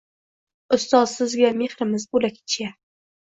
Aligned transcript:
Ustoz, 0.77 1.13
sizga 1.17 1.51
mehrimiz 1.59 2.07
bo‘lakcha... 2.17 2.73